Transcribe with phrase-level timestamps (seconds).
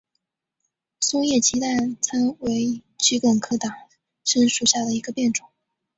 [0.99, 3.71] 松叶鸡蛋参为桔梗科党
[4.23, 5.47] 参属下的一个变种。